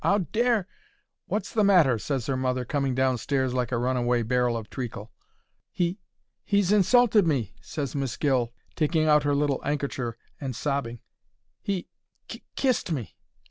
[0.03, 0.67] 'Ow dare——"
[1.27, 5.11] "Wot's the matter?" ses her mother, coming downstairs like a runaway barrel of treacle.
[5.71, 11.01] "He—he's insulted me," ses Miss Gill, taking out her little 'ankercher and sobbing.
[11.61, 13.15] "He—k kissed me!"